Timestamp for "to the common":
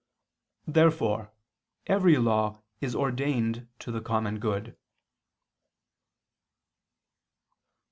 3.77-4.39